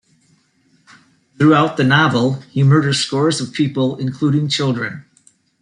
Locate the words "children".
4.49-5.05